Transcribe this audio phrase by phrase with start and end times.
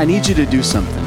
[0.00, 1.04] I, need you to do something.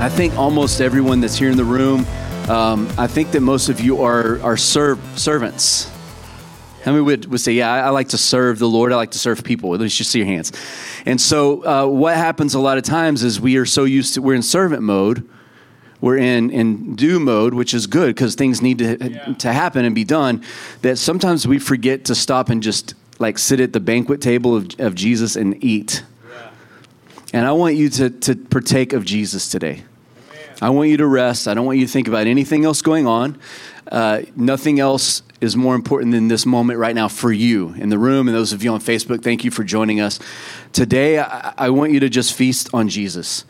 [0.00, 2.04] I think almost everyone that's here in the room,
[2.48, 5.88] um, I think that most of you are, are serv- servants.
[6.82, 8.92] How many would, would say, Yeah, I, I, like to serve the Lord.
[8.92, 9.72] I like to serve people.
[9.74, 10.50] At least you see your hands.
[11.06, 14.22] And so, uh, what happens a lot of times is we are so used to,
[14.22, 15.28] we're in servant mode,
[16.00, 19.34] we're in, in do mode, which is good because things need to, yeah.
[19.34, 20.42] to happen and be done,
[20.82, 24.68] that sometimes we forget to stop and just like sit at the banquet table of,
[24.80, 26.02] of Jesus and eat.
[27.32, 29.84] And I want you to, to partake of Jesus today.
[30.60, 31.48] I want you to rest.
[31.48, 33.38] I don't want you to think about anything else going on.
[33.90, 37.98] Uh, nothing else is more important than this moment right now for you in the
[37.98, 39.22] room and those of you on Facebook.
[39.22, 40.18] Thank you for joining us.
[40.72, 43.46] Today, I, I want you to just feast on Jesus.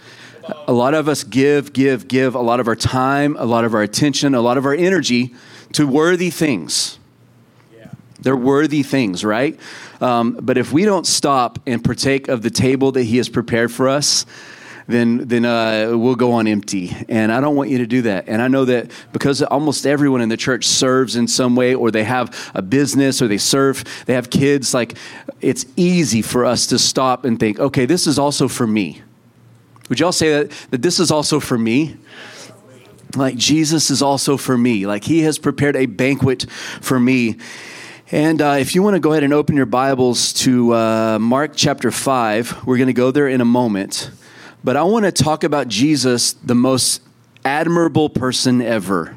[0.69, 3.75] A lot of us give, give, give a lot of our time, a lot of
[3.75, 5.35] our attention, a lot of our energy
[5.73, 7.00] to worthy things.
[8.23, 9.59] They're worthy things, right?
[10.01, 13.73] Um, but if we don't stop and partake of the table that He has prepared
[13.73, 14.27] for us,
[14.91, 16.95] then then uh, we'll go on empty.
[17.09, 18.29] And I don't want you to do that.
[18.29, 21.91] And I know that because almost everyone in the church serves in some way, or
[21.91, 24.75] they have a business, or they serve, they have kids.
[24.75, 24.97] Like
[25.41, 29.03] it's easy for us to stop and think, okay, this is also for me.
[29.89, 31.97] Would y'all say that that this is also for me?
[33.17, 34.87] Like Jesus is also for me.
[34.87, 36.47] Like He has prepared a banquet
[36.81, 37.39] for me.
[38.13, 41.53] And uh, if you want to go ahead and open your Bibles to uh, Mark
[41.55, 44.11] chapter 5, we're going to go there in a moment.
[44.65, 47.03] But I want to talk about Jesus, the most
[47.45, 49.17] admirable person ever.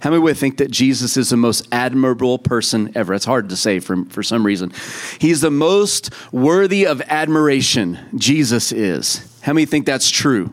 [0.00, 3.14] How many would think that Jesus is the most admirable person ever?
[3.14, 4.72] It's hard to say for, for some reason.
[5.20, 9.24] He's the most worthy of admiration, Jesus is.
[9.42, 10.52] How many think that's true?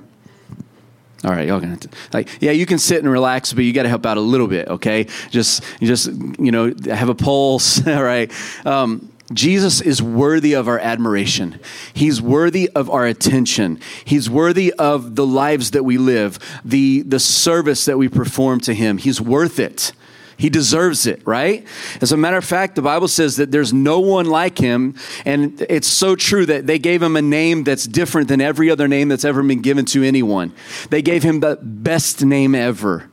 [1.23, 1.77] All right, y'all gonna
[2.13, 4.47] like, yeah, you can sit and relax, but you got to help out a little
[4.47, 5.05] bit, okay?
[5.29, 6.07] Just, just
[6.39, 8.31] you know, have a pulse, all right?
[8.65, 11.59] Um, Jesus is worthy of our admiration.
[11.93, 13.79] He's worthy of our attention.
[14.03, 18.73] He's worthy of the lives that we live, the, the service that we perform to
[18.73, 18.97] Him.
[18.97, 19.93] He's worth it.
[20.41, 21.67] He deserves it, right?
[22.01, 24.95] As a matter of fact, the Bible says that there's no one like him.
[25.23, 28.87] And it's so true that they gave him a name that's different than every other
[28.87, 30.51] name that's ever been given to anyone.
[30.89, 33.07] They gave him the best name ever.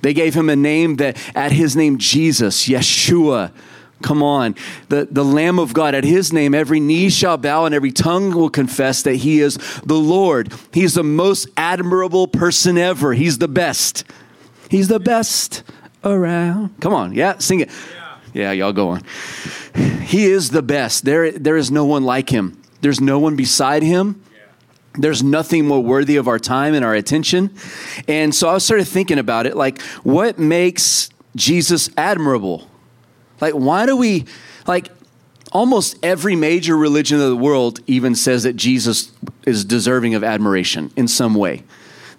[0.00, 3.52] They gave him a name that, at his name, Jesus, Yeshua,
[4.02, 4.56] Come on.
[4.88, 8.32] The, the Lamb of God, at his name, every knee shall bow and every tongue
[8.32, 10.52] will confess that he is the Lord.
[10.72, 13.12] He's the most admirable person ever.
[13.12, 14.02] He's the best.
[14.68, 15.62] He's the best
[16.04, 16.80] around.
[16.80, 17.12] Come on.
[17.12, 17.70] Yeah, sing it.
[18.32, 19.02] Yeah, yeah y'all go on.
[20.02, 21.04] He is the best.
[21.04, 24.22] There, there is no one like him, there's no one beside him.
[24.94, 27.54] There's nothing more worthy of our time and our attention.
[28.08, 32.68] And so I started thinking about it like, what makes Jesus admirable?
[33.40, 34.26] Like, why do we,
[34.66, 34.90] like,
[35.52, 39.12] almost every major religion of the world even says that Jesus
[39.46, 41.62] is deserving of admiration in some way.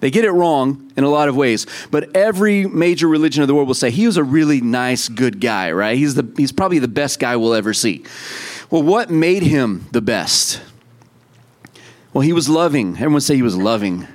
[0.03, 3.55] They get it wrong in a lot of ways, but every major religion of the
[3.55, 5.97] world will say he was a really nice, good guy, right?
[5.97, 8.03] He's, the, he's probably the best guy we'll ever see.
[8.69, 10.61] Well, what made him the best?
[12.11, 12.95] Well, he was loving.
[12.95, 14.05] Everyone say he was loving.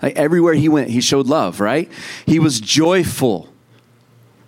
[0.00, 1.92] Like everywhere he went, he showed love, right?
[2.24, 3.50] He was joyful.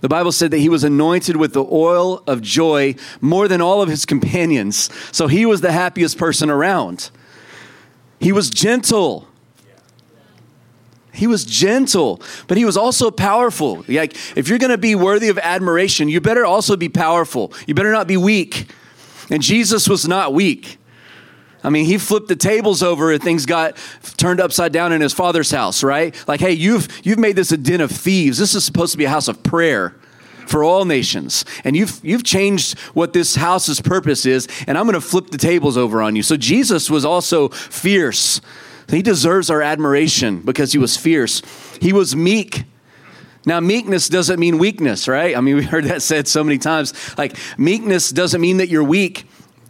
[0.01, 3.83] The Bible said that he was anointed with the oil of joy more than all
[3.83, 4.89] of his companions.
[5.15, 7.11] So he was the happiest person around.
[8.19, 9.29] He was gentle.
[11.17, 13.85] He was gentle, but he was also powerful.
[13.89, 17.53] Like, if you're going to be worthy of admiration, you better also be powerful.
[17.67, 18.71] You better not be weak.
[19.31, 20.79] And Jesus was not weak.
[21.65, 23.77] I mean, he flipped the tables over and things got
[24.17, 26.15] turned upside down in his father's house, right?
[26.29, 28.39] Like, hey, you've you've made this a den of thieves.
[28.39, 29.97] This is supposed to be a house of prayer
[30.47, 31.45] for all nations.
[31.65, 35.39] And you've you've changed what this house's purpose is, and I'm going to flip the
[35.39, 36.23] tables over on you.
[36.23, 38.41] So Jesus was also fierce.
[38.89, 41.43] He deserves our admiration because he was fierce.
[41.81, 42.65] He was meek.
[43.45, 45.37] Now, meekness doesn't mean weakness, right?
[45.37, 46.93] I mean, we heard that said so many times.
[47.17, 49.29] Like, meekness doesn't mean that you're weak.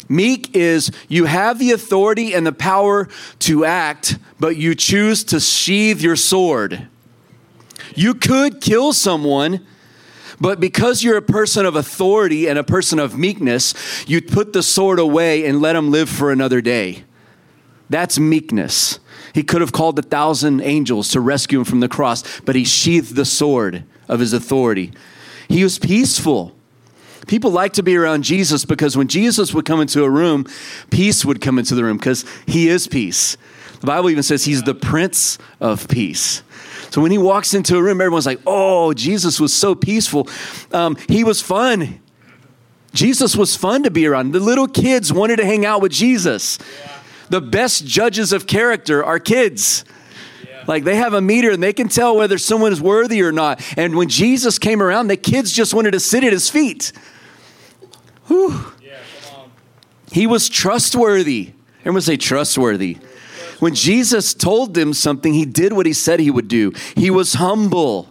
[0.09, 3.09] Meek is you have the authority and the power
[3.41, 6.89] to act, but you choose to sheathe your sword.
[7.95, 9.67] You could kill someone,
[10.41, 13.75] but because you're a person of authority and a person of meekness,
[14.07, 17.05] you put the sword away and let them live for another day.
[17.89, 19.01] That's meekness.
[19.37, 22.65] He could have called a thousand angels to rescue him from the cross, but he
[22.65, 24.93] sheathed the sword of his authority.
[25.47, 26.57] He was peaceful.
[27.27, 30.47] People like to be around Jesus because when Jesus would come into a room,
[30.89, 33.37] peace would come into the room because he is peace.
[33.81, 36.43] The Bible even says he's the Prince of Peace.
[36.89, 40.31] So when he walks into a room, everyone's like, oh, Jesus was so peaceful.
[40.73, 42.01] Um, he was fun.
[42.95, 44.33] Jesus was fun to be around.
[44.33, 46.59] The little kids wanted to hang out with Jesus.
[47.29, 49.85] The best judges of character are kids.
[50.67, 53.61] Like they have a meter and they can tell whether someone is worthy or not.
[53.79, 56.93] And when Jesus came around, the kids just wanted to sit at his feet.
[58.27, 58.73] Whew.
[58.83, 58.99] Yeah,
[60.11, 61.53] he was trustworthy.
[61.81, 62.99] Everyone say trustworthy.
[63.61, 66.73] When Jesus told them something, he did what he said he would do.
[66.95, 68.09] He was humble.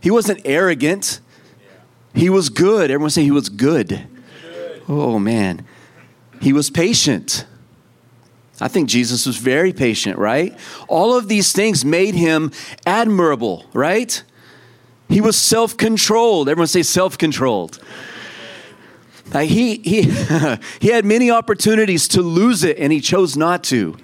[0.00, 1.20] He wasn't arrogant.
[2.14, 2.90] He was good.
[2.90, 4.06] Everyone say he was good.
[4.88, 5.64] Oh, man.
[6.40, 7.46] He was patient.
[8.60, 10.56] I think Jesus was very patient, right?
[10.88, 12.52] All of these things made him
[12.86, 14.22] admirable, right?
[15.08, 16.48] He was self controlled.
[16.48, 17.80] Everyone say self controlled.
[19.32, 20.02] He, he,
[20.80, 23.96] he had many opportunities to lose it and he chose not to.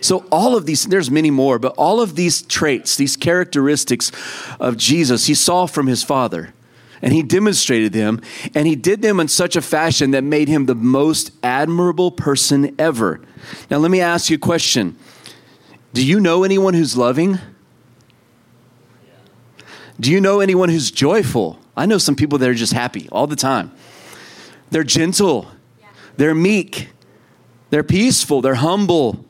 [0.00, 4.12] So, all of these, there's many more, but all of these traits, these characteristics
[4.60, 6.52] of Jesus, he saw from his Father
[7.04, 8.18] and he demonstrated them,
[8.54, 12.74] and he did them in such a fashion that made him the most admirable person
[12.78, 13.20] ever.
[13.70, 14.96] Now, let me ask you a question
[15.92, 17.38] Do you know anyone who's loving?
[20.00, 21.58] Do you know anyone who's joyful?
[21.76, 23.70] I know some people that are just happy all the time.
[24.70, 25.48] They're gentle,
[26.16, 26.88] they're meek,
[27.68, 29.26] they're peaceful, they're humble,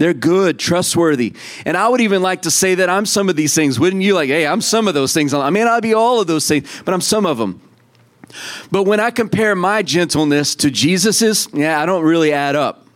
[0.00, 1.34] they're good, trustworthy.
[1.66, 3.78] And I would even like to say that I'm some of these things.
[3.78, 4.14] Wouldn't you?
[4.14, 5.34] Like, hey, I'm some of those things.
[5.34, 7.60] I may not be all of those things, but I'm some of them.
[8.70, 12.86] But when I compare my gentleness to Jesus's, yeah, I don't really add up.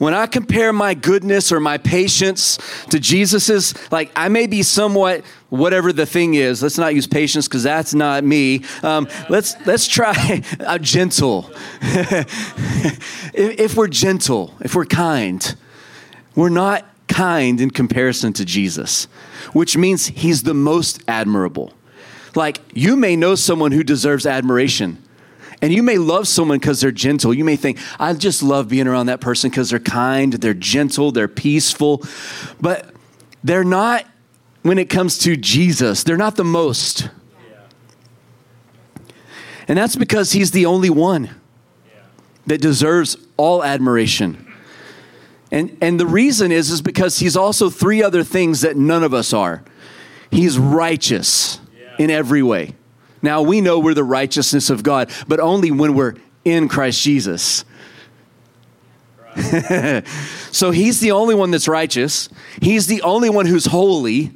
[0.00, 2.58] When I compare my goodness or my patience
[2.88, 6.62] to Jesus's, like I may be somewhat whatever the thing is.
[6.62, 8.64] Let's not use patience because that's not me.
[8.82, 11.50] Um, let's let's try a gentle.
[11.82, 15.54] if, if we're gentle, if we're kind,
[16.34, 19.04] we're not kind in comparison to Jesus,
[19.52, 21.74] which means he's the most admirable.
[22.34, 24.96] Like you may know someone who deserves admiration
[25.62, 27.34] and you may love someone because they're gentle.
[27.34, 31.12] You may think, I just love being around that person because they're kind, they're gentle,
[31.12, 32.02] they're peaceful.
[32.60, 32.94] But
[33.44, 34.06] they're not,
[34.62, 37.10] when it comes to Jesus, they're not the most.
[39.68, 41.30] And that's because he's the only one
[42.46, 44.46] that deserves all admiration.
[45.52, 49.12] And, and the reason is, is because he's also three other things that none of
[49.12, 49.62] us are.
[50.30, 51.60] He's righteous
[51.98, 52.74] in every way.
[53.22, 56.14] Now we know we're the righteousness of God, but only when we're
[56.44, 57.64] in Christ Jesus.
[60.50, 62.28] so he's the only one that's righteous.
[62.60, 64.32] He's the only one who's holy.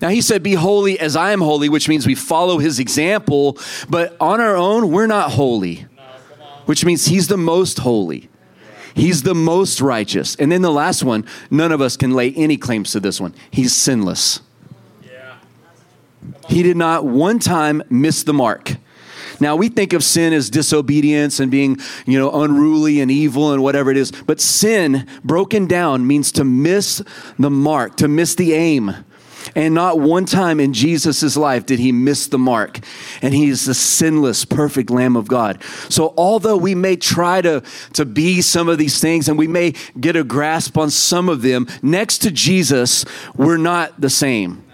[0.00, 3.58] Now he said, Be holy as I am holy, which means we follow his example,
[3.88, 5.86] but on our own, we're not holy,
[6.66, 8.28] which means he's the most holy.
[8.94, 10.36] He's the most righteous.
[10.36, 13.34] And then the last one, none of us can lay any claims to this one.
[13.50, 14.40] He's sinless.
[16.48, 18.76] He did not one time miss the mark.
[19.40, 23.62] Now we think of sin as disobedience and being, you know, unruly and evil and
[23.62, 27.02] whatever it is, but sin broken down means to miss
[27.38, 28.94] the mark, to miss the aim.
[29.54, 32.80] And not one time in Jesus' life did he miss the mark.
[33.22, 35.62] And he's the sinless, perfect Lamb of God.
[35.88, 39.74] So, although we may try to, to be some of these things and we may
[40.00, 43.04] get a grasp on some of them, next to Jesus,
[43.36, 44.65] we're not the same.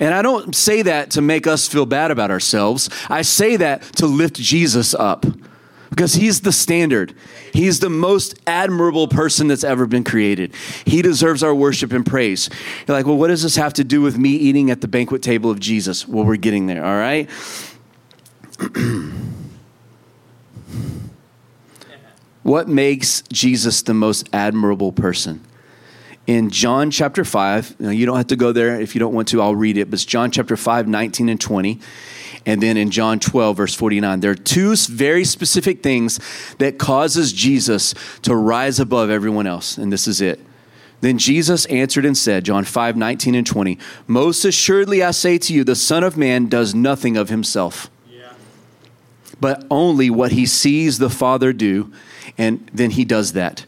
[0.00, 2.90] And I don't say that to make us feel bad about ourselves.
[3.08, 5.24] I say that to lift Jesus up
[5.90, 7.14] because he's the standard.
[7.52, 10.54] He's the most admirable person that's ever been created.
[10.84, 12.50] He deserves our worship and praise.
[12.86, 15.22] You're like, well, what does this have to do with me eating at the banquet
[15.22, 16.06] table of Jesus?
[16.06, 17.30] Well, we're getting there, all right?
[22.42, 25.45] what makes Jesus the most admirable person?
[26.26, 27.76] In John chapter 5.
[27.78, 29.90] You, you don't have to go there if you don't want to, I'll read it,
[29.90, 31.80] but it's John chapter 5, 19 and 20.
[32.44, 36.20] And then in John 12, verse 49, there are two very specific things
[36.58, 39.76] that causes Jesus to rise above everyone else.
[39.78, 40.40] And this is it.
[41.00, 45.52] Then Jesus answered and said, John 5, 19 and 20, Most assuredly I say to
[45.52, 48.32] you, the Son of Man does nothing of himself, yeah.
[49.40, 51.92] but only what he sees the Father do,
[52.38, 53.66] and then he does that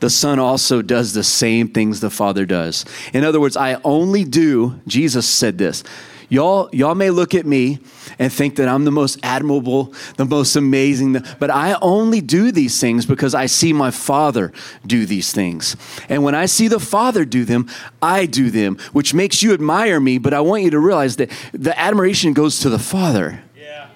[0.00, 2.84] the Son also does the same things the Father does.
[3.12, 5.82] In other words, I only do, Jesus said this.
[6.28, 7.78] Y'all, y'all may look at me
[8.18, 12.80] and think that I'm the most admirable, the most amazing, but I only do these
[12.80, 14.52] things because I see my Father
[14.84, 15.76] do these things.
[16.08, 17.68] And when I see the Father do them,
[18.02, 21.30] I do them, which makes you admire me, but I want you to realize that
[21.52, 23.44] the admiration goes to the Father.
[23.56, 23.90] Yeah.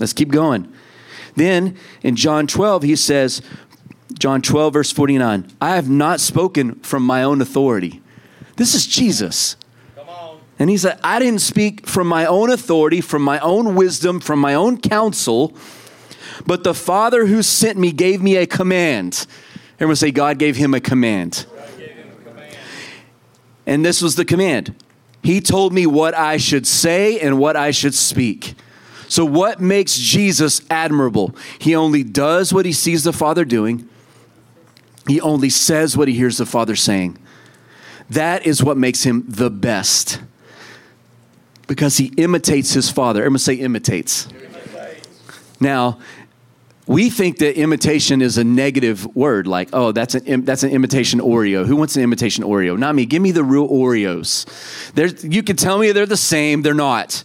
[0.00, 0.72] Let's keep going.
[1.34, 3.42] Then in John 12, he says,
[4.18, 5.46] John 12, verse 49.
[5.60, 8.02] I have not spoken from my own authority.
[8.56, 9.56] This is Jesus.
[10.58, 14.38] And he said, I didn't speak from my own authority, from my own wisdom, from
[14.38, 15.54] my own counsel,
[16.46, 19.26] But the Father who sent me gave me a command.
[19.76, 21.46] Everyone say, God gave him a command.
[23.66, 24.74] And this was the command
[25.22, 28.54] He told me what I should say and what I should speak.
[29.08, 31.34] So, what makes Jesus admirable?
[31.58, 33.88] He only does what he sees the Father doing,
[35.06, 37.18] he only says what he hears the Father saying.
[38.10, 40.20] That is what makes him the best
[41.66, 43.20] because he imitates his Father.
[43.20, 44.26] Everyone say imitates.
[44.26, 45.08] imitates.
[45.60, 45.98] Now,
[46.86, 51.18] we think that imitation is a negative word, like, oh, that's an, that's an imitation
[51.18, 51.66] Oreo.
[51.66, 52.78] Who wants an imitation Oreo?
[52.78, 53.06] Not me.
[53.06, 54.46] Give me the real Oreos.
[54.92, 57.24] There's, you can tell me they're the same, they're not.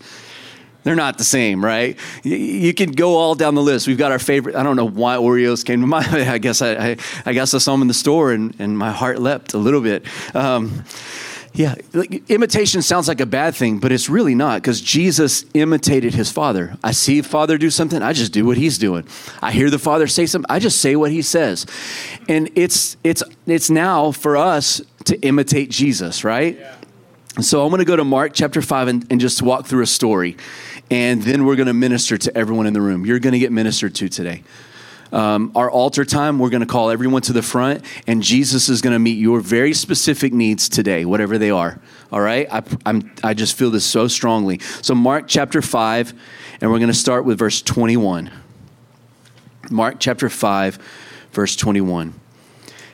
[0.84, 1.98] They're not the same, right?
[2.24, 3.88] You can go all down the list.
[3.88, 4.56] We've got our favorite.
[4.56, 6.08] I don't know why Oreos came to mind.
[6.12, 8.92] I guess I, I, I guess I saw them in the store and, and my
[8.92, 10.06] heart leapt a little bit.
[10.36, 10.84] Um,
[11.54, 16.14] yeah, like, imitation sounds like a bad thing, but it's really not because Jesus imitated
[16.14, 16.78] his father.
[16.82, 19.06] I see father do something, I just do what he's doing.
[19.42, 21.66] I hear the father say something, I just say what he says.
[22.30, 26.58] And it's it's it's now for us to imitate Jesus, right?
[26.58, 26.76] Yeah.
[27.40, 29.88] So I'm going to go to Mark chapter 5 and, and just walk through a
[29.88, 30.36] story.
[30.92, 33.06] And then we're going to minister to everyone in the room.
[33.06, 34.44] You're going to get ministered to today.
[35.14, 38.82] Um, our altar time, we're going to call everyone to the front, and Jesus is
[38.82, 41.82] going to meet your very specific needs today, whatever they are.
[42.12, 42.48] All right?
[42.52, 44.60] I, I'm, I just feel this so strongly.
[44.82, 46.14] So, Mark chapter 5,
[46.62, 48.30] and we're going to start with verse 21.
[49.70, 50.80] Mark chapter 5,
[51.32, 52.21] verse 21.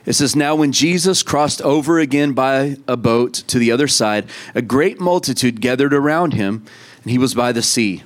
[0.07, 4.25] It says, Now when Jesus crossed over again by a boat to the other side,
[4.55, 6.63] a great multitude gathered around him,
[7.03, 8.03] and he was by the sea.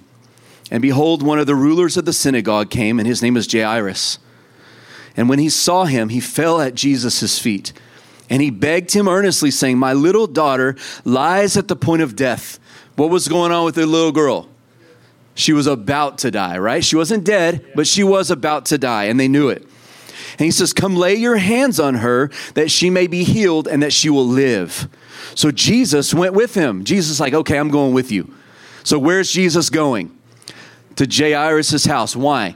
[0.71, 4.17] And behold, one of the rulers of the synagogue came, and his name was Jairus.
[5.15, 7.71] And when he saw him, he fell at Jesus' feet.
[8.31, 12.59] And he begged him earnestly, saying, My little daughter lies at the point of death.
[12.95, 14.49] What was going on with the little girl?
[15.35, 16.83] She was about to die, right?
[16.83, 19.67] She wasn't dead, but she was about to die, and they knew it.
[20.31, 23.81] And he says, Come lay your hands on her that she may be healed and
[23.83, 24.87] that she will live.
[25.35, 26.83] So Jesus went with him.
[26.83, 28.33] Jesus, like, okay, I'm going with you.
[28.83, 30.17] So where's Jesus going?
[30.95, 32.15] to Jairus' house.
[32.15, 32.55] Why?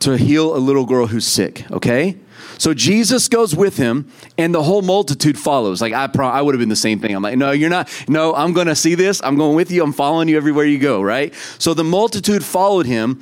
[0.00, 2.16] To heal a little girl who's sick, okay?
[2.58, 5.80] So Jesus goes with him, and the whole multitude follows.
[5.80, 7.14] Like I, pro- I would have been the same thing.
[7.14, 7.88] I'm like, no, you're not.
[8.08, 9.20] No, I'm going to see this.
[9.22, 9.82] I'm going with you.
[9.82, 11.02] I'm following you everywhere you go.
[11.02, 11.34] Right.
[11.58, 13.20] So the multitude followed him,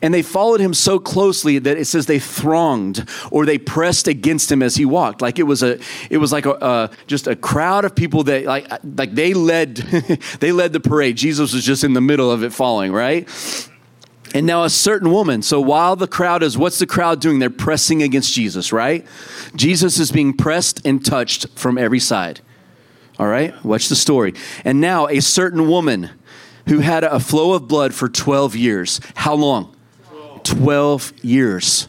[0.00, 4.50] and they followed him so closely that it says they thronged or they pressed against
[4.50, 5.22] him as he walked.
[5.22, 5.78] Like it was a,
[6.10, 9.76] it was like a, uh, just a crowd of people that like, like they led,
[10.40, 11.16] they led the parade.
[11.16, 12.92] Jesus was just in the middle of it, following.
[12.92, 13.28] Right.
[14.34, 15.42] And now a certain woman.
[15.42, 17.38] So while the crowd is, what's the crowd doing?
[17.38, 19.06] They're pressing against Jesus, right?
[19.54, 22.40] Jesus is being pressed and touched from every side.
[23.18, 23.62] All right?
[23.64, 24.34] Watch the story.
[24.64, 26.10] And now a certain woman
[26.68, 29.00] who had a flow of blood for 12 years.
[29.14, 29.76] How long?
[30.44, 31.88] 12 years.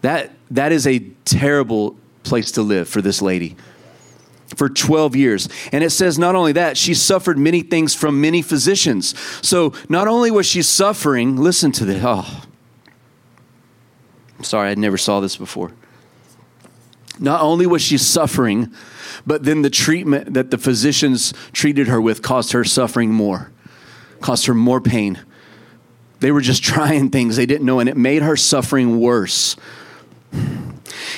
[0.00, 3.56] That, that is a terrible place to live for this lady
[4.56, 5.48] for 12 years.
[5.72, 9.18] And it says not only that, she suffered many things from many physicians.
[9.46, 12.02] So not only was she suffering, listen to this.
[12.04, 12.44] Oh,
[14.38, 15.72] I'm sorry, I never saw this before.
[17.18, 18.72] Not only was she suffering,
[19.26, 23.52] but then the treatment that the physicians treated her with caused her suffering more,
[24.20, 25.20] caused her more pain.
[26.20, 29.56] They were just trying things they didn't know, and it made her suffering worse.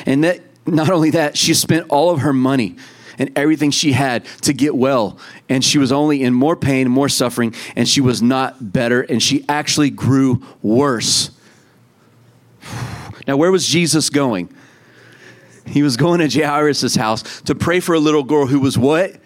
[0.05, 2.77] And that not only that, she spent all of her money
[3.19, 5.19] and everything she had to get well.
[5.49, 9.23] And she was only in more pain, more suffering, and she was not better, and
[9.23, 11.31] she actually grew worse.
[13.27, 14.55] Now, where was Jesus going?
[15.67, 19.17] He was going to Jairus' house to pray for a little girl who was what?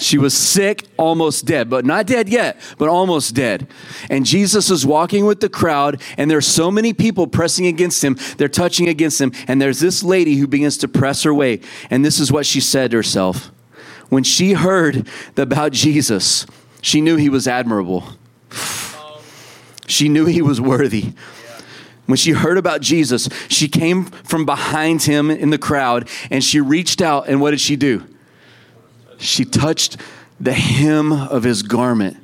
[0.00, 3.68] She was sick, almost dead, but not dead yet, but almost dead.
[4.08, 8.16] And Jesus is walking with the crowd, and there's so many people pressing against him.
[8.38, 9.32] They're touching against him.
[9.46, 11.60] And there's this lady who begins to press her way.
[11.90, 13.50] And this is what she said to herself.
[14.08, 16.46] When she heard about Jesus,
[16.80, 18.04] she knew he was admirable.
[19.86, 21.12] She knew he was worthy.
[22.06, 26.58] When she heard about Jesus, she came from behind him in the crowd and she
[26.58, 28.04] reached out, and what did she do?
[29.20, 29.96] She touched
[30.40, 32.16] the hem of his garment.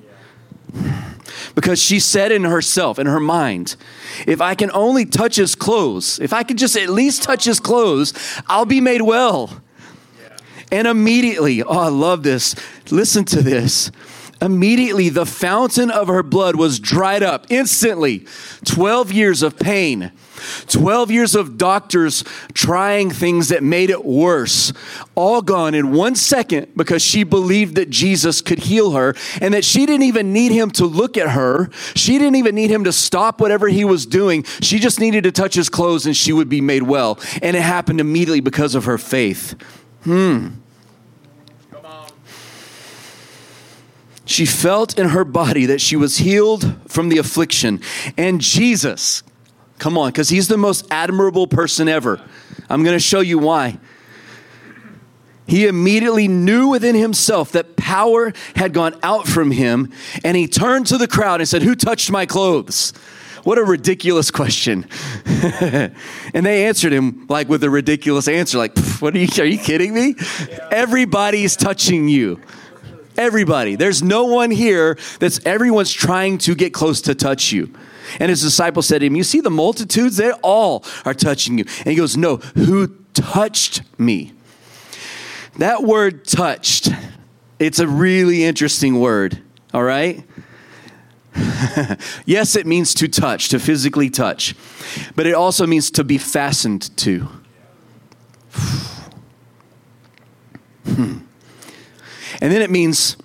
[1.54, 3.76] Because she said in herself, in her mind,
[4.26, 7.60] if I can only touch his clothes, if I can just at least touch his
[7.60, 8.12] clothes,
[8.46, 9.62] I'll be made well.
[10.72, 12.54] And immediately, oh, I love this.
[12.90, 13.90] Listen to this.
[14.42, 18.26] Immediately, the fountain of her blood was dried up instantly.
[18.64, 20.12] 12 years of pain.
[20.68, 22.24] 12 years of doctors
[22.54, 24.72] trying things that made it worse,
[25.14, 29.64] all gone in one second because she believed that Jesus could heal her and that
[29.64, 31.70] she didn't even need him to look at her.
[31.94, 34.44] She didn't even need him to stop whatever he was doing.
[34.60, 37.18] She just needed to touch his clothes and she would be made well.
[37.42, 39.54] And it happened immediately because of her faith.
[40.04, 40.48] Hmm.
[44.26, 47.80] She felt in her body that she was healed from the affliction.
[48.18, 49.22] And Jesus,
[49.78, 52.20] come on, because he's the most admirable person ever.
[52.68, 53.78] I'm going to show you why.
[55.46, 59.92] He immediately knew within himself that power had gone out from him,
[60.24, 62.92] and he turned to the crowd and said, Who touched my clothes?
[63.44, 64.88] What a ridiculous question.
[65.24, 65.94] and
[66.44, 69.94] they answered him like with a ridiculous answer, like, What are you, are you kidding
[69.94, 70.16] me?
[70.72, 72.40] Everybody's touching you.
[73.16, 73.76] Everybody.
[73.76, 77.72] There's no one here that's everyone's trying to get close to touch you.
[78.20, 80.16] And his disciples said to him, You see the multitudes?
[80.16, 81.64] They all are touching you.
[81.78, 84.32] And he goes, No, who touched me?
[85.58, 86.90] That word touched,
[87.58, 90.22] it's a really interesting word, all right?
[92.26, 94.54] yes, it means to touch, to physically touch,
[95.14, 97.28] but it also means to be fastened to.
[100.84, 101.18] hmm.
[102.40, 103.16] And then it means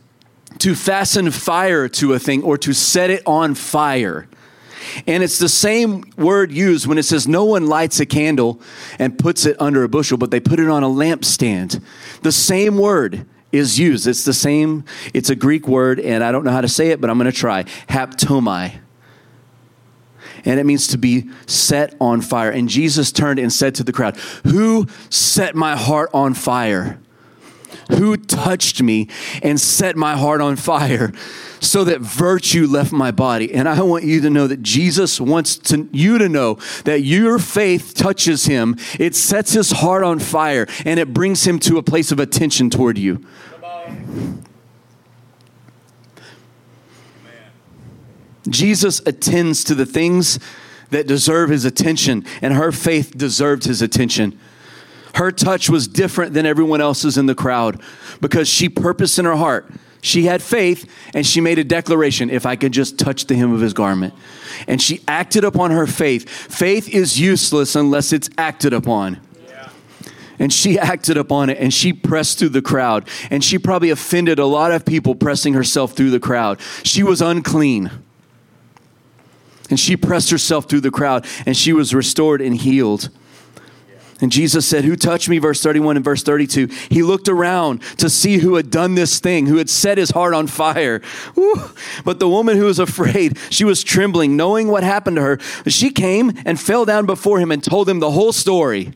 [0.59, 4.27] to fasten fire to a thing or to set it on fire.
[5.07, 8.61] And it's the same word used when it says no one lights a candle
[8.99, 11.81] and puts it under a bushel, but they put it on a lampstand.
[12.21, 14.07] The same word is used.
[14.07, 17.01] It's the same, it's a Greek word, and I don't know how to say it,
[17.01, 17.63] but I'm going to try.
[17.89, 18.79] Haptomai.
[20.45, 22.49] And it means to be set on fire.
[22.49, 26.99] And Jesus turned and said to the crowd, Who set my heart on fire?
[27.89, 29.07] Who touched me
[29.41, 31.11] and set my heart on fire
[31.59, 33.53] so that virtue left my body.
[33.53, 37.39] And I want you to know that Jesus wants to, you to know that your
[37.39, 41.83] faith touches him, it sets his heart on fire, and it brings him to a
[41.83, 43.25] place of attention toward you.
[48.49, 50.39] Jesus attends to the things
[50.89, 54.37] that deserve his attention, and her faith deserved his attention.
[55.15, 57.81] Her touch was different than everyone else's in the crowd
[58.21, 59.71] because she purposed in her heart.
[60.01, 63.53] She had faith and she made a declaration if I could just touch the hem
[63.53, 64.13] of his garment.
[64.67, 66.27] And she acted upon her faith.
[66.27, 69.19] Faith is useless unless it's acted upon.
[70.39, 73.07] And she acted upon it and she pressed through the crowd.
[73.29, 76.59] And she probably offended a lot of people pressing herself through the crowd.
[76.81, 77.91] She was unclean.
[79.69, 83.09] And she pressed herself through the crowd and she was restored and healed.
[84.21, 85.39] And Jesus said, Who touched me?
[85.39, 86.67] Verse 31 and verse 32.
[86.89, 90.35] He looked around to see who had done this thing, who had set his heart
[90.35, 91.01] on fire.
[91.35, 91.55] Woo.
[92.05, 95.39] But the woman who was afraid, she was trembling, knowing what happened to her.
[95.67, 98.93] She came and fell down before him and told him the whole story.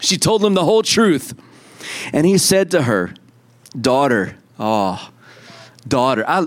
[0.00, 1.34] She told him the whole truth.
[2.12, 3.14] And he said to her,
[3.78, 5.10] Daughter, oh,
[5.86, 6.46] daughter, I,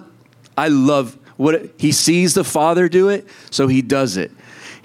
[0.57, 4.31] I love what he sees the father do it, so he does it.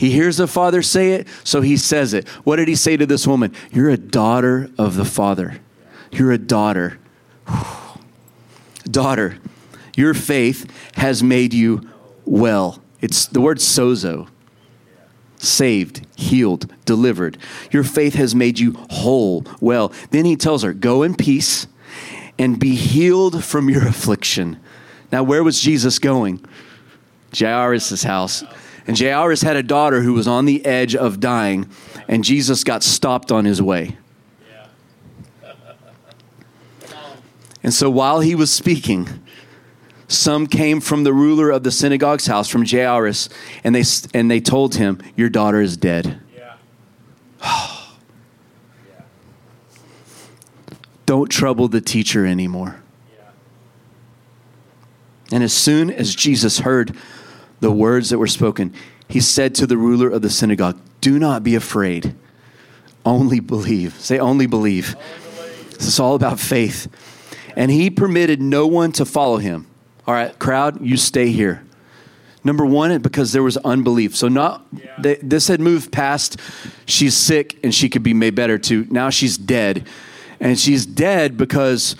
[0.03, 2.27] He hears the Father say it, so he says it.
[2.43, 3.55] What did he say to this woman?
[3.71, 5.61] You're a daughter of the Father.
[6.11, 6.99] You're a daughter.
[8.85, 9.39] daughter,
[9.95, 11.89] your faith has made you
[12.25, 12.83] well.
[13.01, 14.27] It's the word sozo.
[15.37, 17.39] Saved, healed, delivered.
[17.71, 19.93] Your faith has made you whole, well.
[20.11, 21.69] Then he tells her, Go in peace
[22.41, 24.59] and be healed from your affliction.
[25.13, 26.45] Now, where was Jesus going?
[27.33, 28.43] Jairus' house.
[28.87, 31.69] And Jairus had a daughter who was on the edge of dying,
[32.09, 33.97] and Jesus got stopped on his way.
[37.65, 39.09] And so while he was speaking,
[40.13, 43.29] some came from the ruler of the synagogue's house, from Jairus,
[43.65, 46.21] and they, and they told him, Your daughter is dead.
[46.35, 46.57] Yeah.
[51.07, 52.83] Don't trouble the teacher anymore.
[53.17, 53.31] Yeah.
[55.33, 56.97] And as soon as Jesus heard
[57.63, 58.75] the words that were spoken,
[59.09, 62.15] he said to the ruler of the synagogue, Do not be afraid,
[63.07, 63.95] only believe.
[63.95, 64.97] Say, only believe.
[64.97, 65.79] Only believe.
[65.79, 66.89] This is all about faith.
[67.57, 69.67] And he permitted no one to follow him.
[70.07, 71.65] All right, crowd, you stay here.
[72.45, 74.17] Number one, because there was unbelief.
[74.17, 74.95] So not yeah.
[74.99, 76.41] they, this had moved past.
[76.87, 78.59] She's sick and she could be made better.
[78.59, 79.87] To now she's dead,
[80.41, 81.95] and she's dead because,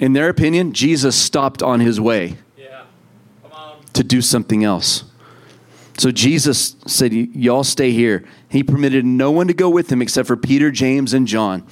[0.00, 2.38] in their opinion, Jesus stopped on his way
[3.94, 5.04] to do something else.
[5.96, 8.24] So Jesus said, Y'all stay here.
[8.48, 11.66] He permitted no one to go with him except for Peter, James, and John.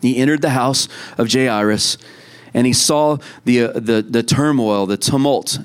[0.00, 1.98] He entered the house of Jairus,
[2.54, 5.58] and he saw the, uh, the, the turmoil, the tumult,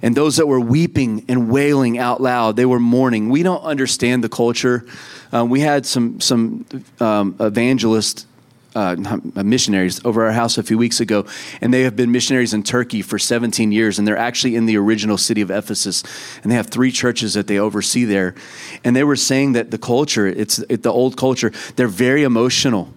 [0.00, 2.56] and those that were weeping and wailing out loud.
[2.56, 3.28] They were mourning.
[3.28, 4.86] We don't understand the culture.
[5.30, 6.64] Um, we had some, some
[7.00, 8.26] um, evangelists.
[8.74, 8.96] Uh,
[9.44, 11.26] missionaries over our house a few weeks ago,
[11.60, 14.78] and they have been missionaries in Turkey for 17 years, and they're actually in the
[14.78, 16.02] original city of Ephesus,
[16.42, 18.34] and they have three churches that they oversee there,
[18.82, 22.88] and they were saying that the culture, it's it, the old culture, they're very emotional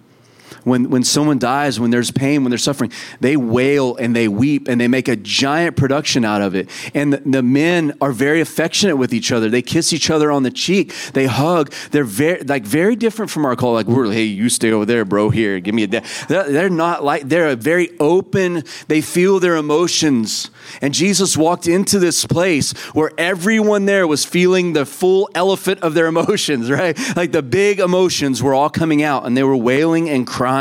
[0.66, 4.66] when, when someone dies, when there's pain, when there's suffering, they wail and they weep
[4.66, 6.68] and they make a giant production out of it.
[6.92, 9.48] And the, the men are very affectionate with each other.
[9.48, 10.92] They kiss each other on the cheek.
[11.12, 11.72] They hug.
[11.92, 13.74] They're very like very different from our culture.
[13.74, 15.30] Like we're hey, you stay over there, bro.
[15.30, 15.86] Here, give me a.
[15.86, 16.04] Da-.
[16.28, 18.64] They're, they're not like they're very open.
[18.88, 20.50] They feel their emotions.
[20.82, 25.94] And Jesus walked into this place where everyone there was feeling the full elephant of
[25.94, 26.98] their emotions, right?
[27.14, 30.55] Like the big emotions were all coming out and they were wailing and crying.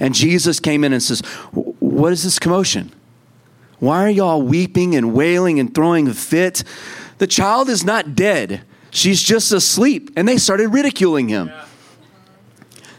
[0.00, 1.20] And Jesus came in and says,
[1.52, 2.92] What is this commotion?
[3.78, 6.64] Why are y'all weeping and wailing and throwing a fit?
[7.18, 8.62] The child is not dead.
[8.90, 10.10] She's just asleep.
[10.16, 11.50] And they started ridiculing him.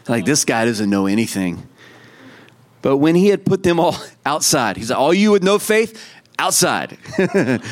[0.08, 1.66] Like, this guy doesn't know anything.
[2.82, 3.96] But when he had put them all
[4.26, 6.02] outside, he said, All you with no faith,
[6.38, 6.96] outside.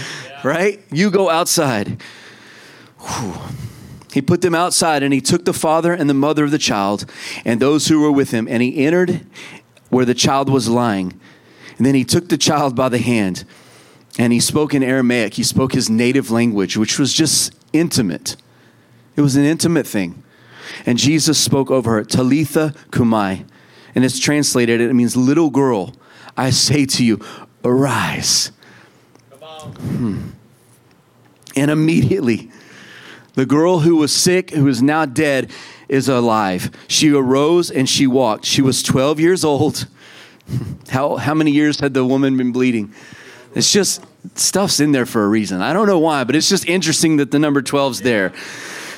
[0.44, 0.81] right?
[0.92, 2.03] You go outside.
[3.01, 3.35] Whew.
[4.12, 7.05] He put them outside and he took the father and the mother of the child
[7.44, 9.27] and those who were with him and he entered
[9.90, 11.18] where the child was lying.
[11.77, 13.44] And then he took the child by the hand
[14.18, 15.35] and he spoke in Aramaic.
[15.35, 18.37] He spoke his native language, which was just intimate.
[19.14, 20.23] It was an intimate thing.
[20.87, 23.44] And Jesus spoke over her, Talitha Kumai
[23.99, 25.92] and it's translated, it means little girl,
[26.37, 27.18] I say to you,
[27.64, 28.53] arise.
[29.51, 30.29] Hmm.
[31.57, 32.51] And immediately,
[33.38, 35.53] the girl who was sick, who is now dead,
[35.88, 36.72] is alive.
[36.88, 38.44] She arose and she walked.
[38.44, 39.87] She was 12 years old.
[40.88, 42.92] How, how many years had the woman been bleeding?
[43.55, 44.03] It's just
[44.35, 45.62] stuff's in there for a reason.
[45.62, 48.33] I don't know why, but it's just interesting that the number 12's there.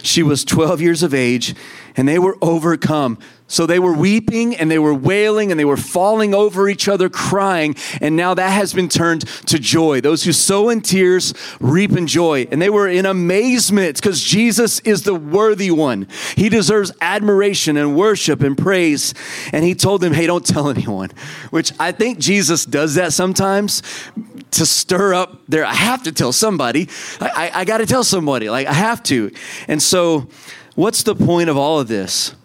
[0.02, 1.54] She was 12 years of age
[1.94, 3.18] and they were overcome.
[3.50, 7.08] So they were weeping and they were wailing and they were falling over each other,
[7.08, 7.74] crying.
[8.00, 10.00] And now that has been turned to joy.
[10.00, 12.46] Those who sow in tears reap in joy.
[12.52, 16.06] And they were in amazement because Jesus is the worthy one.
[16.36, 19.14] He deserves admiration and worship and praise.
[19.52, 21.10] And he told them, hey, don't tell anyone,
[21.50, 23.82] which I think Jesus does that sometimes
[24.52, 25.64] to stir up there.
[25.64, 26.88] I have to tell somebody.
[27.20, 28.48] I, I, I got to tell somebody.
[28.48, 29.32] Like, I have to.
[29.66, 30.28] And so,
[30.76, 32.36] what's the point of all of this?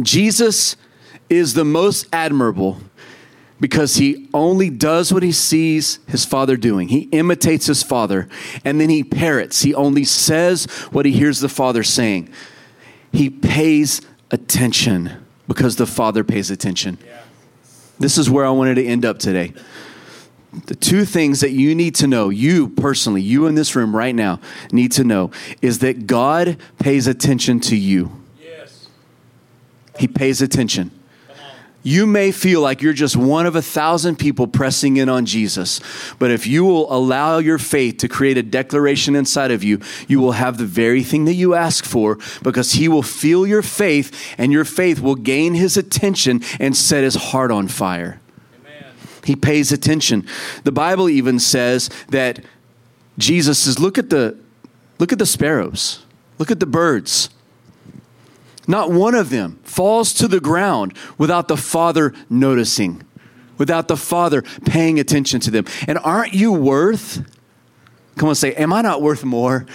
[0.00, 0.76] Jesus
[1.28, 2.78] is the most admirable
[3.60, 6.88] because he only does what he sees his father doing.
[6.88, 8.28] He imitates his father
[8.64, 9.62] and then he parrots.
[9.62, 12.30] He only says what he hears the father saying.
[13.12, 16.98] He pays attention because the father pays attention.
[17.98, 19.54] This is where I wanted to end up today.
[20.66, 24.14] The two things that you need to know, you personally, you in this room right
[24.14, 24.40] now,
[24.72, 25.30] need to know
[25.62, 28.12] is that God pays attention to you.
[29.98, 30.90] He pays attention.
[31.86, 35.80] You may feel like you're just one of a thousand people pressing in on Jesus,
[36.18, 40.18] but if you will allow your faith to create a declaration inside of you, you
[40.18, 44.34] will have the very thing that you ask for because He will feel your faith
[44.38, 48.18] and your faith will gain His attention and set His heart on fire.
[48.62, 48.84] Amen.
[49.24, 50.26] He pays attention.
[50.64, 52.42] The Bible even says that
[53.18, 54.38] Jesus says, Look at the,
[54.98, 56.02] look at the sparrows,
[56.38, 57.28] look at the birds.
[58.66, 63.02] Not one of them falls to the ground without the Father noticing,
[63.58, 65.66] without the Father paying attention to them.
[65.86, 67.22] And aren't you worth?
[68.16, 69.66] Come on, say, Am I not worth more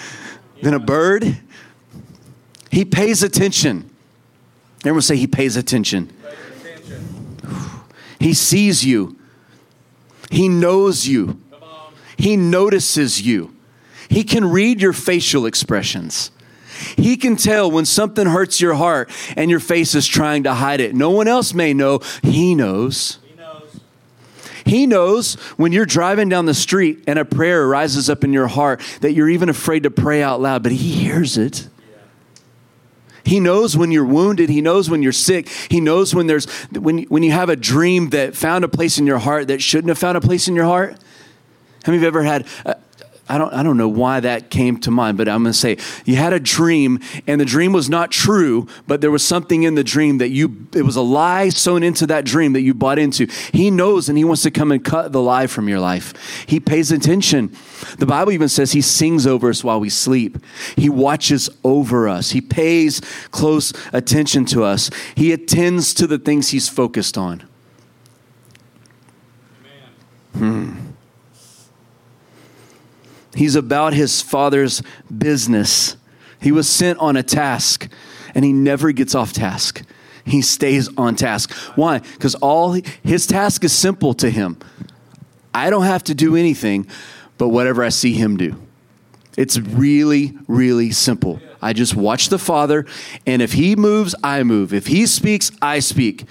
[0.61, 1.37] than a bird?
[2.71, 3.89] He pays attention.
[4.81, 6.11] Everyone say, He pays attention.
[8.19, 9.17] He sees you,
[10.29, 11.39] He knows you,
[12.17, 13.55] He notices you,
[14.09, 16.31] He can read your facial expressions.
[16.97, 20.81] He can tell when something hurts your heart and your face is trying to hide
[20.81, 20.95] it.
[20.95, 21.99] No one else may know.
[22.23, 23.19] He knows.
[23.25, 23.79] He knows.
[24.65, 28.47] He knows when you're driving down the street and a prayer rises up in your
[28.47, 31.67] heart that you're even afraid to pray out loud, but He hears it.
[33.23, 34.49] He knows when you're wounded.
[34.49, 35.49] He knows when you're sick.
[35.69, 39.05] He knows when there's when when you have a dream that found a place in
[39.05, 40.93] your heart that shouldn't have found a place in your heart.
[41.83, 42.47] How many of you ever had
[43.29, 45.77] I don't, I don't know why that came to mind, but I'm going to say
[46.03, 49.75] you had a dream and the dream was not true, but there was something in
[49.75, 52.97] the dream that you, it was a lie sewn into that dream that you bought
[52.97, 53.27] into.
[53.53, 56.45] He knows and he wants to come and cut the lie from your life.
[56.47, 57.55] He pays attention.
[57.99, 60.43] The Bible even says he sings over us while we sleep.
[60.75, 62.31] He watches over us.
[62.31, 64.89] He pays close attention to us.
[65.13, 67.47] He attends to the things he's focused on.
[70.33, 70.88] Hmm.
[73.39, 74.83] He's about his father's
[75.17, 75.95] business.
[76.41, 77.89] He was sent on a task
[78.35, 79.81] and he never gets off task.
[80.25, 81.53] He stays on task.
[81.77, 81.99] Why?
[81.99, 84.57] Because all his task is simple to him.
[85.53, 86.85] I don't have to do anything
[87.37, 88.61] but whatever I see him do.
[89.37, 91.39] It's really, really simple.
[91.61, 92.85] I just watch the Father,
[93.25, 94.73] and if He moves, I move.
[94.73, 96.25] If He speaks, I speak.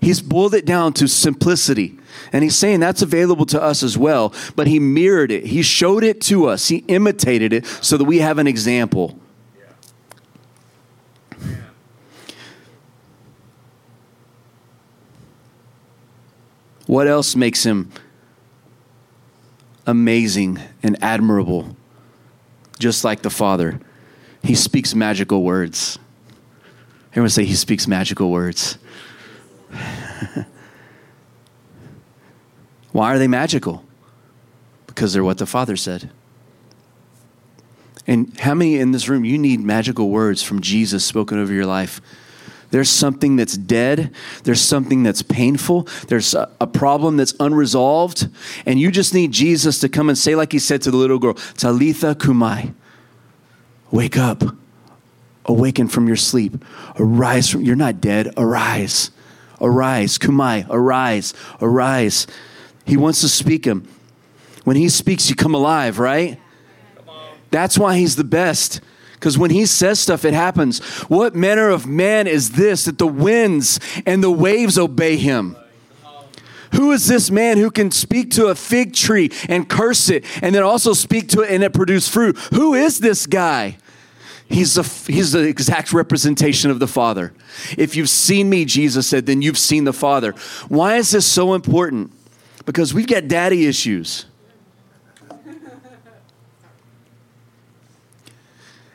[0.00, 1.98] He's boiled it down to simplicity.
[2.32, 5.46] And He's saying that's available to us as well, but He mirrored it.
[5.46, 6.68] He showed it to us.
[6.68, 9.18] He imitated it so that we have an example.
[16.86, 17.90] What else makes him
[19.86, 21.76] amazing and admirable,
[22.78, 23.80] just like the Father?
[24.42, 25.98] He speaks magical words.
[27.12, 28.78] Everyone say, He speaks magical words.
[32.94, 33.84] Why are they magical?
[34.86, 36.12] Because they're what the Father said.
[38.06, 41.66] And how many in this room, you need magical words from Jesus spoken over your
[41.66, 42.00] life?
[42.70, 44.14] There's something that's dead.
[44.44, 45.88] There's something that's painful.
[46.06, 48.28] There's a, a, problem that's unresolved.
[48.64, 51.18] And you just need Jesus to come and say, like he said to the little
[51.18, 52.74] girl, Talitha Kumai,
[53.90, 54.44] wake up,
[55.46, 56.64] awaken from your sleep,
[56.96, 59.10] arise from, you're not dead, arise,
[59.60, 62.28] arise, Kumai, arise, arise.
[62.84, 63.88] He wants to speak him.
[64.64, 66.40] When he speaks, you come alive, right?
[67.50, 68.80] That's why he's the best.
[69.12, 70.80] Because when he says stuff, it happens.
[71.08, 75.56] What manner of man is this that the winds and the waves obey him?
[76.74, 80.54] Who is this man who can speak to a fig tree and curse it and
[80.54, 82.36] then also speak to it and it produce fruit?
[82.52, 83.78] Who is this guy?
[84.48, 87.32] He's the, he's the exact representation of the Father.
[87.78, 90.32] If you've seen me, Jesus said, then you've seen the Father.
[90.68, 92.12] Why is this so important?
[92.66, 94.26] Because we've got daddy issues.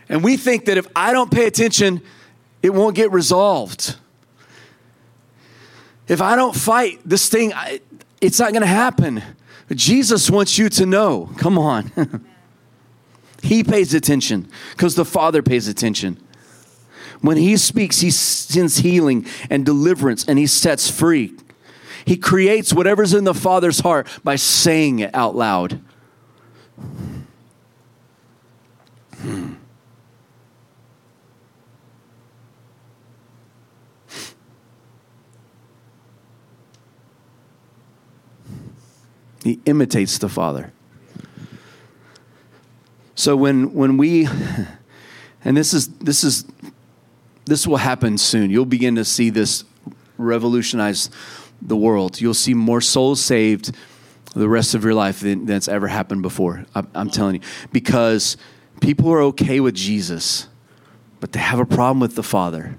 [0.10, 2.02] And we think that if I don't pay attention,
[2.64, 3.96] it won't get resolved.
[6.08, 7.54] If I don't fight this thing,
[8.20, 9.22] it's not going to happen.
[9.72, 11.30] Jesus wants you to know.
[11.38, 12.26] Come on.
[13.44, 16.18] he pays attention because the Father pays attention.
[17.22, 21.36] When He speaks, He sends healing and deliverance and He sets free.
[22.10, 25.80] He creates whatever's in the Father's heart by saying it out loud.
[29.20, 29.54] Hmm.
[39.44, 40.74] He imitates the Father.
[43.14, 44.28] So when when we
[45.46, 46.44] and this is this is
[47.46, 48.50] this will happen soon.
[48.50, 49.64] You'll begin to see this
[50.18, 51.12] revolutionize
[51.62, 52.20] the world.
[52.22, 53.76] You'll see more souls saved
[54.36, 56.66] the rest of your life than that's ever happened before.
[56.76, 57.42] I'm, I'm telling you,
[57.72, 58.38] because
[58.82, 60.48] people are okay with Jesus,
[61.20, 62.78] but they have a problem with the Father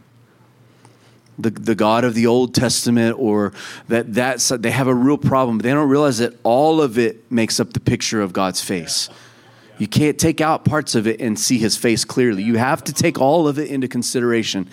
[1.42, 3.52] the, the God of the Old Testament or
[3.88, 7.30] that that's they have a real problem, but they don't realize that all of it
[7.30, 9.08] makes up the picture of God's face.
[9.80, 12.42] You can't take out parts of it and see his face clearly.
[12.42, 14.68] You have to take all of it into consideration.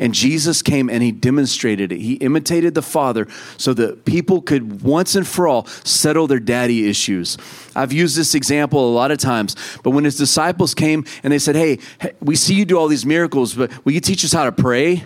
[0.00, 2.00] And Jesus came and he demonstrated it.
[2.00, 6.88] He imitated the Father so that people could once and for all settle their daddy
[6.88, 7.38] issues.
[7.76, 11.38] I've used this example a lot of times, but when his disciples came and they
[11.38, 11.78] said, Hey,
[12.20, 15.04] we see you do all these miracles, but will you teach us how to pray?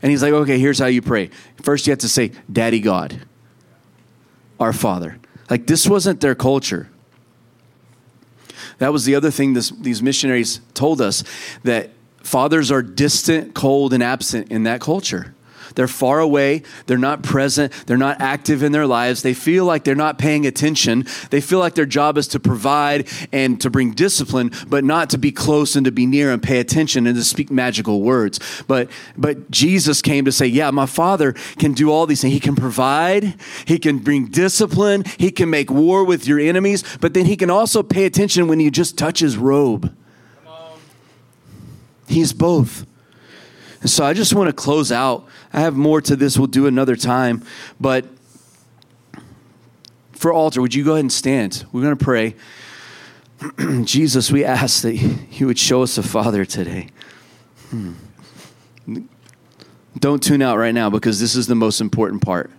[0.00, 1.28] And he's like, okay, here's how you pray.
[1.60, 3.20] First, you have to say, Daddy God,
[4.58, 5.18] our Father.
[5.50, 6.88] Like, this wasn't their culture.
[8.78, 11.24] That was the other thing this, these missionaries told us
[11.64, 11.90] that
[12.22, 15.34] fathers are distant, cold, and absent in that culture.
[15.74, 16.62] They're far away.
[16.86, 17.72] They're not present.
[17.86, 19.22] They're not active in their lives.
[19.22, 21.06] They feel like they're not paying attention.
[21.30, 25.18] They feel like their job is to provide and to bring discipline, but not to
[25.18, 28.40] be close and to be near and pay attention and to speak magical words.
[28.66, 32.34] But, but Jesus came to say, Yeah, my Father can do all these things.
[32.34, 37.14] He can provide, He can bring discipline, He can make war with your enemies, but
[37.14, 39.94] then He can also pay attention when you just touch His robe.
[42.08, 42.86] He's both.
[43.80, 45.26] And so I just want to close out.
[45.52, 47.44] I have more to this, we'll do another time.
[47.80, 48.06] But
[50.12, 51.64] for altar, would you go ahead and stand?
[51.72, 52.34] We're going to pray.
[53.84, 56.88] Jesus, we ask that you would show us a Father today.
[57.70, 57.92] Hmm.
[59.98, 62.50] Don't tune out right now because this is the most important part.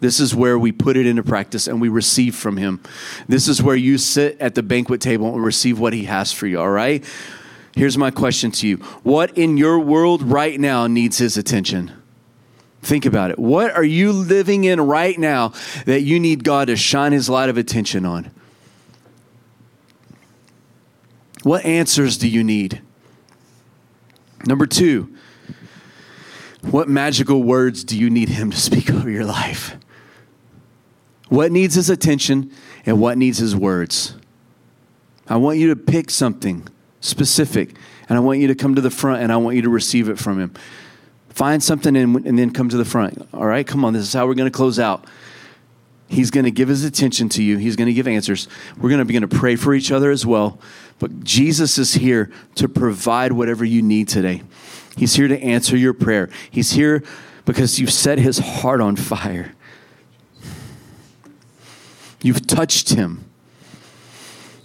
[0.00, 2.80] This is where we put it into practice and we receive from Him.
[3.26, 6.46] This is where you sit at the banquet table and receive what He has for
[6.46, 7.04] you, all right?
[7.78, 11.92] Here's my question to you What in your world right now needs his attention?
[12.82, 13.38] Think about it.
[13.38, 15.52] What are you living in right now
[15.86, 18.32] that you need God to shine his light of attention on?
[21.44, 22.82] What answers do you need?
[24.44, 25.14] Number two,
[26.62, 29.76] what magical words do you need him to speak over your life?
[31.28, 32.50] What needs his attention
[32.84, 34.16] and what needs his words?
[35.28, 36.66] I want you to pick something
[37.00, 37.74] specific
[38.08, 40.08] and I want you to come to the front and I want you to receive
[40.08, 40.54] it from him.
[41.30, 43.28] Find something and, and then come to the front.
[43.32, 43.92] All right, come on.
[43.92, 45.04] This is how we're going to close out.
[46.08, 47.58] He's going to give his attention to you.
[47.58, 48.48] He's going to give answers.
[48.78, 50.58] We're going to begin to pray for each other as well.
[50.98, 54.42] But Jesus is here to provide whatever you need today.
[54.96, 56.30] He's here to answer your prayer.
[56.50, 57.04] He's here
[57.44, 59.54] because you've set his heart on fire.
[62.22, 63.27] You've touched him.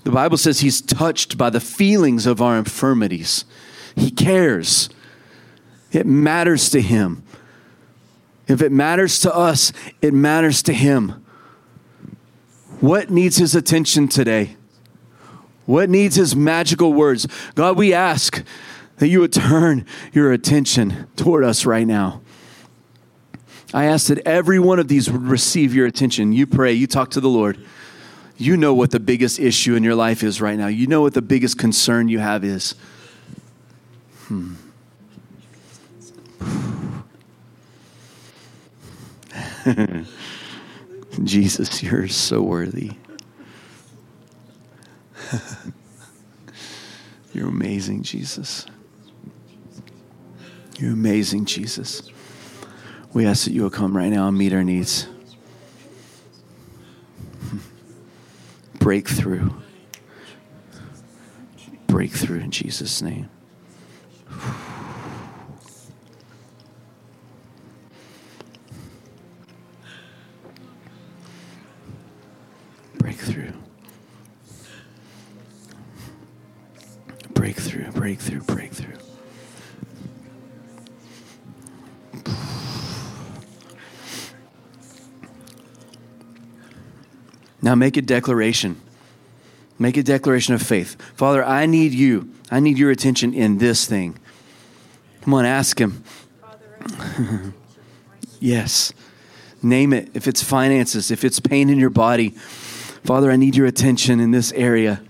[0.04, 3.46] The Bible says he's touched by the feelings of our infirmities.
[3.96, 4.90] He cares.
[5.92, 7.24] It matters to him.
[8.48, 11.24] If it matters to us, it matters to him.
[12.82, 14.58] What needs his attention today?
[15.66, 17.26] What needs his magical words?
[17.56, 18.44] God, we ask
[18.98, 22.22] that you would turn your attention toward us right now.
[23.74, 26.34] I ask that every one of these would receive your attention.
[26.34, 27.58] You pray, you talk to the Lord.
[28.44, 30.68] You know what the biggest issue in your life is right now.
[30.68, 32.76] You know what the biggest concern you have is.
[34.28, 34.56] Hmm.
[41.24, 42.92] Jesus, you're so worthy.
[47.34, 48.66] you're amazing, Jesus.
[50.78, 52.12] You're amazing, Jesus.
[53.14, 55.08] We ask that you will come right now and meet our needs.
[58.84, 59.50] Breakthrough.
[61.88, 63.30] Breakthrough in Jesus' name.
[72.98, 73.54] Breakthrough.
[77.34, 79.03] Breakthrough, breakthrough, breakthrough.
[87.64, 88.80] Now make a declaration.
[89.80, 91.02] Make a declaration of faith.
[91.16, 92.30] Father, I need you.
[92.52, 94.20] I need your attention in this thing.
[95.22, 96.04] Come on, ask him.
[98.42, 98.92] yes.
[99.64, 100.10] Name it.
[100.14, 104.32] If it's finances, if it's pain in your body, Father, I need your attention in
[104.32, 105.02] this area.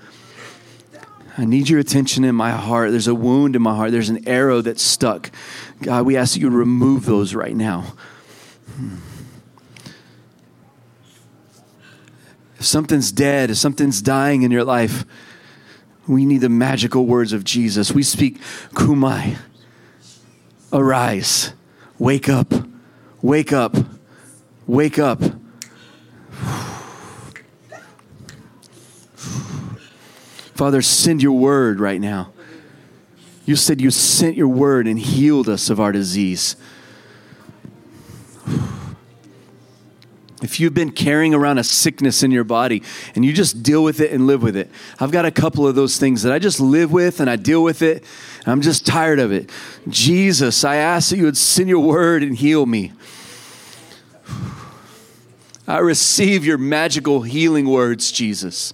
[1.35, 2.91] I need your attention in my heart.
[2.91, 3.91] There's a wound in my heart.
[3.91, 5.31] There's an arrow that's stuck.
[5.81, 7.95] God, we ask that you remove those right now.
[8.75, 8.97] Hmm.
[12.63, 15.06] Something's dead, if something's dying in your life,
[16.08, 17.91] we need the magical words of Jesus.
[17.91, 18.39] We speak,
[18.73, 19.38] Kumai,
[20.71, 21.54] arise,
[21.99, 22.54] wake up,
[23.21, 23.76] wake up,
[24.67, 25.21] wake up.
[30.56, 32.32] Father, send your word right now.
[33.45, 36.56] You said you sent your word and healed us of our disease.
[40.43, 42.84] If you've been carrying around a sickness in your body
[43.15, 45.73] and you just deal with it and live with it, I've got a couple of
[45.73, 48.03] those things that I just live with and I deal with it.
[48.45, 49.49] I'm just tired of it.
[49.88, 52.91] Jesus, I ask that you would send your word and heal me.
[55.65, 58.73] I receive your magical healing words, Jesus.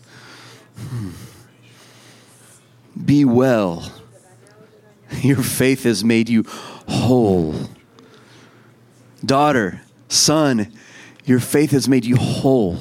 [3.06, 3.94] Be well.
[5.22, 6.46] Your faith has made you
[6.88, 7.54] whole.
[9.24, 10.74] Daughter, son,
[11.30, 12.76] your faith has made you whole.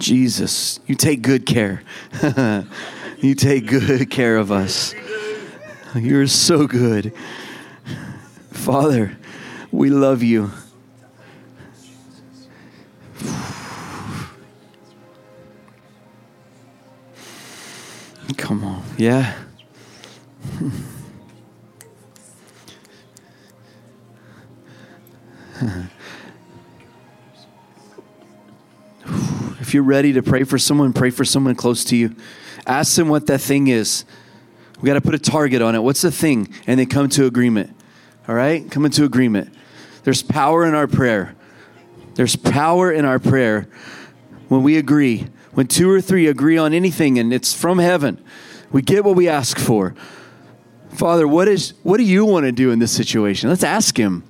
[0.00, 1.84] Jesus, you take good care.
[3.20, 4.92] you take good care of us.
[5.94, 7.12] You're so good.
[8.50, 9.16] Father,
[9.72, 10.50] we love you.
[18.36, 18.84] Come on.
[18.98, 19.34] Yeah.
[29.60, 32.14] if you're ready to pray for someone, pray for someone close to you.
[32.66, 34.04] Ask them what that thing is.
[34.80, 35.78] We got to put a target on it.
[35.80, 36.52] What's the thing?
[36.66, 37.74] And they come to agreement.
[38.28, 38.70] All right?
[38.70, 39.52] Come into agreement.
[40.04, 41.34] There's power in our prayer.
[42.14, 43.68] There's power in our prayer
[44.48, 45.26] when we agree.
[45.52, 48.22] When two or three agree on anything and it's from heaven,
[48.70, 49.94] we get what we ask for.
[50.90, 53.48] Father, what is what do you want to do in this situation?
[53.48, 54.24] Let's ask him.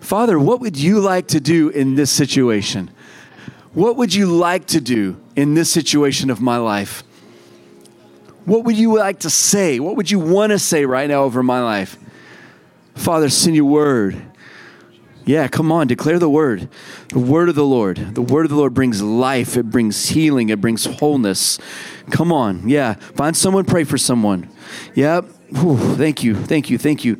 [0.00, 2.90] Father, what would you like to do in this situation?
[3.72, 7.02] What would you like to do in this situation of my life?
[8.44, 9.80] What would you like to say?
[9.80, 11.98] What would you want to say right now over my life?
[12.94, 14.22] Father, send your word.
[15.26, 16.68] Yeah, come on, declare the word.
[17.08, 18.14] The word of the Lord.
[18.14, 21.58] The word of the Lord brings life, it brings healing, it brings wholeness.
[22.10, 22.94] Come on, yeah.
[22.94, 24.50] Find someone, pray for someone.
[24.94, 25.24] Yep.
[25.56, 27.16] Whew, thank you, thank you, thank you.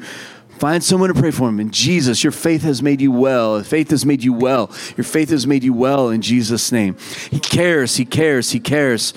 [0.59, 1.59] Find someone to pray for him.
[1.59, 3.62] And Jesus, your faith has made you well.
[3.62, 4.70] Faith has made you well.
[4.97, 6.97] Your faith has made you well in Jesus' name.
[7.31, 9.14] He cares, he cares, he cares.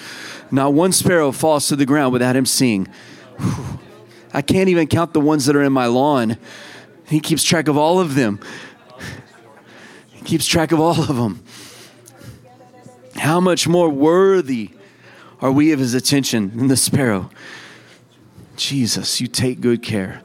[0.50, 2.88] Not one sparrow falls to the ground without him seeing.
[3.38, 3.80] Whew.
[4.38, 6.38] I can't even count the ones that are in my lawn.
[7.08, 8.40] He keeps track of all of them.
[10.12, 11.44] He keeps track of all of them.
[13.16, 14.70] How much more worthy
[15.42, 17.32] are we of his attention than the sparrow?
[18.56, 20.22] Jesus, you take good care.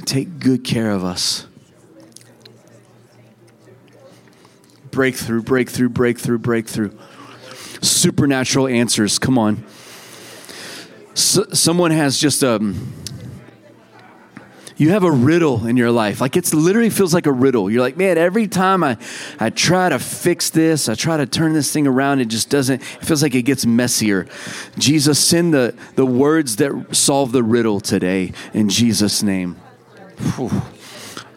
[0.00, 1.46] You take good care of us.
[4.90, 6.90] Breakthrough, breakthrough, breakthrough, breakthrough.
[7.82, 9.16] Supernatural answers.
[9.20, 9.64] Come on.
[11.14, 12.56] So, someone has just a.
[12.56, 12.94] Um,
[14.78, 16.20] you have a riddle in your life.
[16.20, 17.68] Like it's literally feels like a riddle.
[17.68, 18.96] You're like, man, every time I,
[19.40, 22.80] I try to fix this, I try to turn this thing around, it just doesn't,
[22.80, 24.28] it feels like it gets messier.
[24.78, 29.56] Jesus, send the, the words that solve the riddle today in Jesus' name.
[30.36, 30.50] Whew.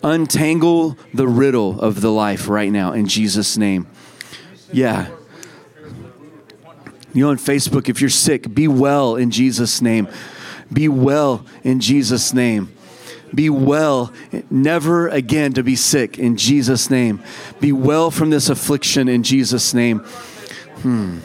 [0.03, 3.87] Untangle the riddle of the life right now in Jesus' name.
[4.71, 5.09] Yeah.
[7.13, 10.07] You know, on Facebook, if you're sick, be well in Jesus' name.
[10.71, 12.71] Be well in Jesus' name.
[13.33, 14.11] Be well,
[14.49, 17.23] never again to be sick in Jesus' name.
[17.59, 19.99] Be well from this affliction in Jesus' name.
[20.79, 21.19] Hmm.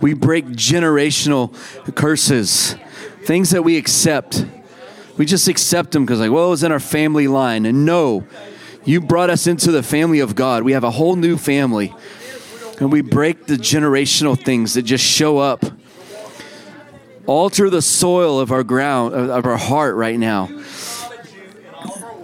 [0.00, 1.54] We break generational
[1.94, 2.76] curses,
[3.24, 4.46] things that we accept.
[5.16, 7.64] We just accept them because, like, well, it's in our family line.
[7.64, 8.24] And no,
[8.84, 10.62] you brought us into the family of God.
[10.62, 11.94] We have a whole new family.
[12.78, 15.64] And we break the generational things that just show up
[17.26, 20.46] alter the soil of our ground of our heart right now.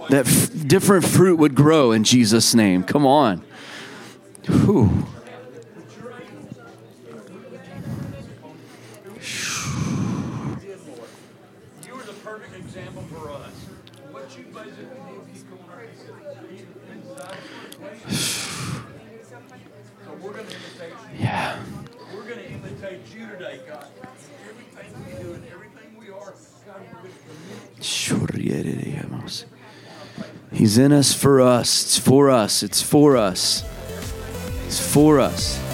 [0.09, 2.83] That f- different fruit would grow in jesus name.
[2.83, 3.43] Come on.
[4.47, 5.07] Whew.
[21.19, 21.59] Yeah.
[22.13, 23.87] We're going to imitate you today, God.
[30.63, 31.83] He's in us for us.
[31.83, 32.63] It's for us.
[32.63, 33.65] It's for us.
[34.65, 35.72] It's for us.